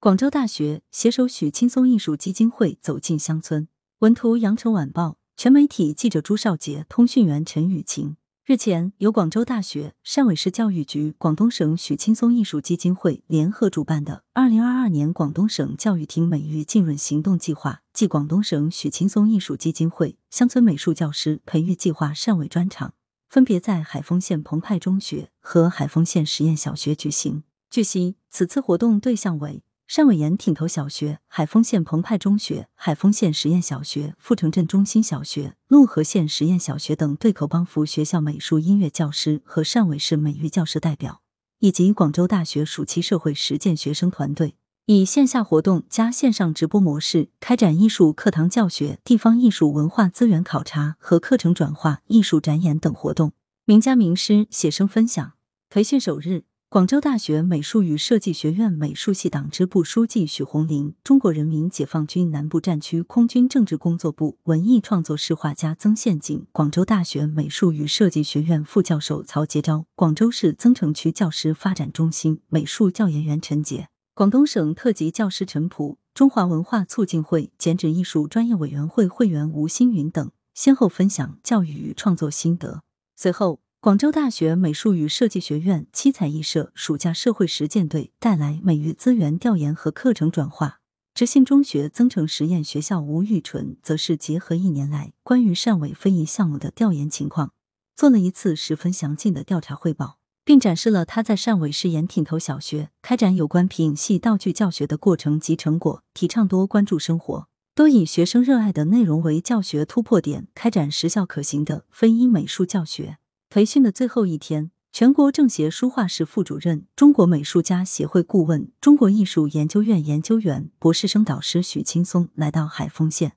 [0.00, 3.66] 广州大学携手许青松艺术基金会走进乡村。
[3.98, 8.16] 文图：羊城晚报，全媒体记者朱少杰，通讯员陈雨晴。
[8.46, 22.94] 日前，由广州大学、汕尾市教育局、广东省许青松艺术基金会联合主办的二零二二年广东省教育厅美育浸润行动计划暨广东省许青松艺术基金会乡村美术教师培育计划汕尾专场，
[23.28, 27.42] 分别在海丰县澎湃中学和海丰县实验小学举行。
[27.68, 29.64] 据悉，此次活动对象为。
[29.88, 41.22] 汕尾盐挺头小学、海丰县澎湃中学、海丰县实验小学、富城镇中心小学、陆河县实验小学等对口帮扶学校美术音乐教师和汕尾市美育教师代表，
[41.60, 53.32] 以及广州大学暑期社会实践学生团队，以线下活动加线上直播模式开展艺术课堂教学、地方艺术文化资源考察和课程转化、艺术展演等活动。
[53.64, 55.32] 名家名师写生分享
[55.70, 56.44] 培训首日。
[56.70, 82.82] 广州大学美术与设计学院美术系党支部书记许红林，中国人民解放军南部战区空军政治工作部文艺创作室画家曾宪景，广州大学美术与设计学院副教授曹杰昭，广州市增城区教师发展中心美术教研员陈杰，广东省特级教师陈普，中华文化促进会剪纸艺术专业委员会会员吴新云等，先后分享教育与创作心得。
[83.16, 83.60] 随后。
[83.80, 90.80] 广州大学美术与设计学院七彩艺社暑假社会实践队带来美育资源调研和课程转化。
[91.14, 97.52] 执信中学增城实验学校吴玉纯则是结合一年来关于汕尾非遗项目的调研情况，
[97.94, 113.18] 做了一次十分详尽的调查汇报，并展示了他在汕尾市盐挺头小学开展有关皮影戏道具教学的过程及成果，提倡多关注生活，多以学生热爱的内容为教学突破点，开展实效可行的非遗美术教学。
[113.50, 123.32] 培训的最后一天，全国政协书画室副主任、中国美术家协会顾问、中国艺术研究院研究员、博士生导师许青松来到海丰县，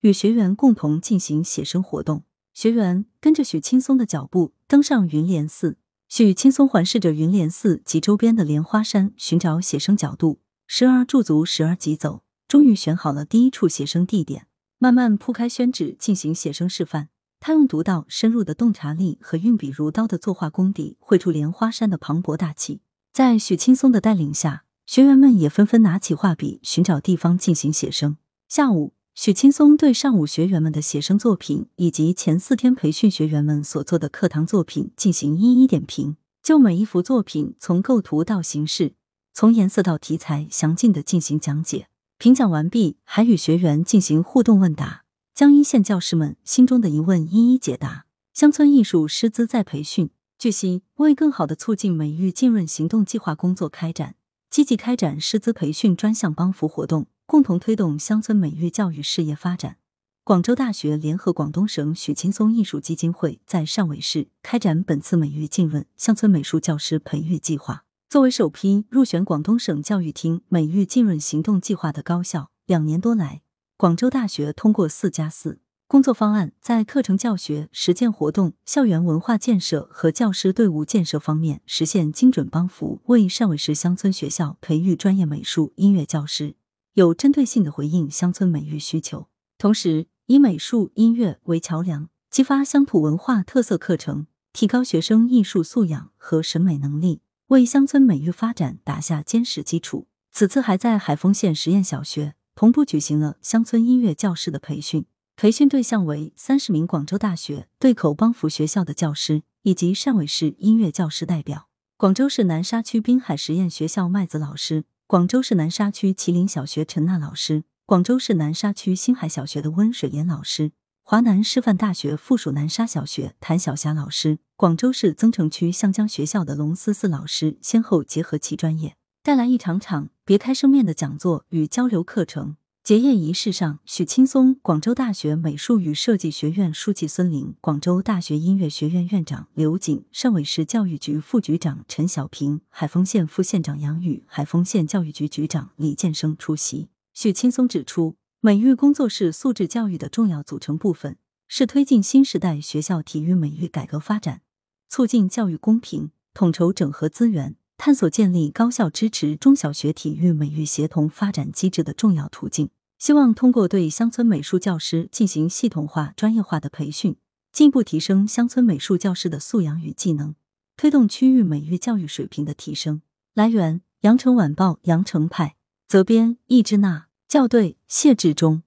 [0.00, 2.24] 与学员共同进行写生活动。
[2.52, 5.78] 学员跟着许青松的脚步登上云莲寺，
[6.08, 17.10] 许青松环视着云莲寺及周边的莲花山，寻找写生角度，时而驻足，时而疾走，终于选好了第一处写生地点，慢慢铺开宣纸进行写生示范。
[17.38, 22.80] 他用独到深入的洞察力和运笔如刀的作画功底，绘出莲花山的磅礴大气。
[23.12, 28.16] 在许青松的带领下，学员们也纷纷拿起画笔，寻找地方进行写生。
[28.48, 38.94] 下午，许青松对上午学员们的写生作品以及前四天培训学员们所做的课堂作品进行一一点评，就每一幅作品从构图到形式，
[39.32, 41.88] 从颜色到题材，详尽的进行讲解。
[42.18, 45.05] 评讲完毕，还与学员进行互动问答。
[45.36, 48.06] 将一线教师们心中的疑问一一解答。
[48.32, 50.08] 乡村艺术师资再培训。
[50.38, 54.14] 据悉，为更好的促进美育浸润行动计划工作开展，
[54.48, 59.76] 积极开展师资培训专项帮扶活动，共同推动乡村美育教育事业发展。
[60.24, 67.84] 广州大学联合广东省许青松艺术基金会在汕尾市开展本次美育浸润乡村美术教师培育计划。
[68.08, 73.42] 作为首批入选广东省教育厅美育浸润行动计划的高校，两年多来。
[73.78, 86.56] 广州大学通过“四加四”工作方案，在课程教学、实践活动、校园文化建设和教师队伍建设方面实现精准帮扶，为汕尾市乡村学校培育专业美术、音乐教师，
[86.94, 89.28] 有针对性的回应乡村美育需求。
[89.58, 100.08] 同时，以美术、音乐为桥梁，激发乡土文化特色课程，提高学生艺术素养和审美能力，为乡村美育发展打下坚实基础。
[100.32, 102.32] 此次还在海丰县实验小学。
[102.56, 105.04] 同步举行了乡村音乐教师的培训，
[105.36, 111.68] 培训对象为三十名广州大学对口帮扶学校的教师以及汕尾市音乐教师代表。
[111.98, 120.72] 广州市南沙区滨海实验学校麦子老师，广州市南沙区麒麟小学陈娜老师，广州市南沙区星海小学的温水莲老师，
[121.02, 128.96] 华南师范大学附属南沙小学谭晓霞老师，广州市增城区向江学校的龙思思老师，先后结合其专业。
[129.26, 132.56] 带来一场场别开生面的讲座与交流课程。
[132.84, 146.90] 结业仪式上，许青松、广州大学美术与设计学院书记孙林、广州大学音乐学院院长刘瑾、汕尾市教育局副局长陈小平、海丰县副县长杨宇、海丰县教育局局长李建生出席。
[147.12, 151.16] 许青松指出，美育工作是素质教育的重要组成部分，
[151.48, 154.42] 是推进新时代学校体育美育改革发展、
[154.88, 157.56] 促进教育公平、统筹整合资源。
[157.78, 162.70] 探索建立高效支持中小学体育美育协同发展机制的重要途径。
[162.98, 167.16] 希望通过对乡村美术教师进行系统化、专业化的培训，
[167.52, 170.34] 进一步提升乡村美术教师的素养与技能，
[170.76, 173.02] 推动区域美育教育水平的提升。
[173.34, 175.56] 来源：羊城晚报羊城派。
[175.86, 178.62] 责编：易之娜，校对：谢志忠。